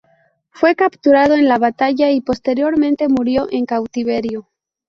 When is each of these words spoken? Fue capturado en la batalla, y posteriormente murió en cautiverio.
Fue 0.49 0.73
capturado 0.75 1.35
en 1.35 1.47
la 1.47 1.59
batalla, 1.59 2.09
y 2.09 2.21
posteriormente 2.21 3.07
murió 3.07 3.45
en 3.51 3.67
cautiverio. 3.67 4.49